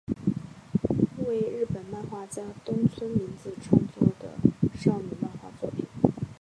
[1.27, 4.35] 为日本漫画家东村明子创作的
[4.73, 5.85] 少女漫画作品。